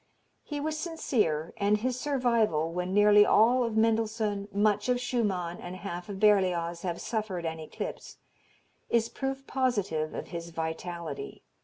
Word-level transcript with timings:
He 0.41 0.59
was 0.59 0.79
sincere, 0.79 1.53
and 1.57 1.77
his 1.77 1.99
survival, 1.99 2.71
when 2.73 2.91
nearly 2.91 3.23
all 3.23 3.63
of 3.63 3.77
Mendelssohn, 3.77 4.47
much 4.51 4.89
of 4.89 4.99
Schumann 4.99 5.59
and 5.61 5.75
half 5.75 6.09
of 6.09 6.19
Berlioz 6.19 6.81
have 6.81 6.99
suffered 6.99 7.45
an 7.45 7.59
eclipse, 7.59 8.17
is 8.89 9.09
proof 9.09 9.45
positive 9.45 10.15
of 10.15 10.29
his 10.29 10.49
vitality. 10.49 11.43